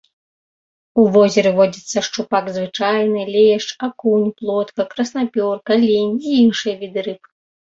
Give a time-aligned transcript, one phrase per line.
[1.01, 7.21] У возеры водзяцца шчупак звычайны, лешч, акунь, плотка, краснапёрка, лінь і іншыя віды рыб.